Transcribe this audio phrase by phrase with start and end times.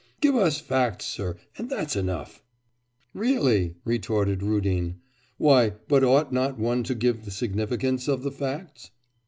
[0.19, 2.41] Give us facts, sir, and that's enough!'
[3.13, 4.95] 'Really!' retorted Rudin,
[5.37, 8.89] 'why, but ought not one to give the significance of the facts?